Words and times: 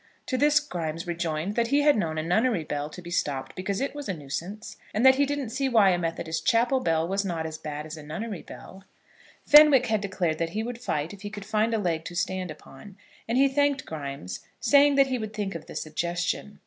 To 0.25 0.35
this 0.35 0.59
Grimes 0.59 1.05
rejoined 1.05 1.53
that 1.55 1.67
he 1.67 1.81
had 1.81 1.95
known 1.95 2.17
a 2.17 2.23
nunnery 2.23 2.63
bell 2.63 2.89
to 2.89 3.03
be 3.03 3.11
stopped 3.11 3.55
because 3.55 3.79
it 3.79 3.93
was 3.93 4.09
a 4.09 4.15
nuisance, 4.15 4.77
and 4.95 5.05
that 5.05 5.13
he 5.17 5.27
didn't 5.27 5.51
see 5.51 5.69
why 5.69 5.91
a 5.91 5.99
Methodist 5.99 6.43
chapel 6.43 6.79
bell 6.79 7.07
was 7.07 7.23
not 7.23 7.45
as 7.45 7.59
bad 7.59 7.85
as 7.85 7.97
a 7.97 8.01
nunnery 8.01 8.41
bell. 8.41 8.83
Fenwick 9.45 9.85
had 9.85 10.01
declared 10.01 10.39
that 10.39 10.49
he 10.57 10.63
would 10.63 10.81
fight 10.81 11.13
if 11.13 11.21
he 11.21 11.29
could 11.29 11.45
find 11.45 11.71
a 11.71 11.77
leg 11.77 12.03
to 12.05 12.15
stand 12.15 12.49
upon, 12.49 12.97
and 13.27 13.37
he 13.37 13.47
thanked 13.47 13.85
Grimes, 13.85 14.39
saying 14.59 14.95
that 14.95 15.05
he 15.05 15.19
would 15.19 15.33
think 15.35 15.53
of 15.53 15.67
the 15.67 15.75
suggestion. 15.75 16.57